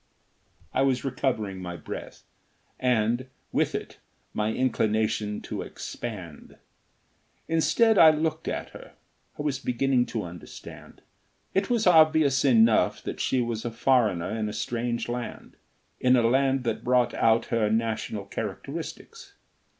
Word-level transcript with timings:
I 0.73 0.81
was 0.81 1.05
recovering 1.05 1.61
my 1.61 1.77
breath, 1.77 2.23
and, 2.79 3.27
with 3.51 3.75
it, 3.75 3.99
my 4.33 4.51
inclination 4.51 5.41
to 5.41 5.61
expand. 5.61 6.57
Instead, 7.47 7.99
I 7.99 8.09
looked 8.09 8.47
at 8.47 8.71
her. 8.71 8.93
I 9.37 9.41
was 9.43 9.59
beginning 9.59 10.07
to 10.07 10.23
understand. 10.23 11.03
It 11.53 11.69
was 11.69 11.85
obvious 11.85 12.43
enough 12.43 13.03
that 13.03 13.19
she 13.19 13.41
was 13.41 13.63
a 13.63 13.69
foreigner 13.69 14.31
in 14.35 14.49
a 14.49 14.53
strange 14.53 15.07
land, 15.07 15.55
in 15.99 16.15
a 16.15 16.23
land 16.25 16.63
that 16.63 16.83
brought 16.83 17.13
out 17.13 17.45
her 17.53 17.69
national 17.69 18.25
characteristics. 18.25 19.35